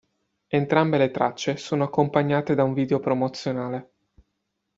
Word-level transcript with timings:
Entrambe 0.47 0.97
le 0.97 1.11
tracce 1.11 1.57
sono 1.57 1.83
accompagnate 1.83 2.55
da 2.55 2.63
un 2.63 2.73
video 2.73 2.99
promozionale. 2.99 3.91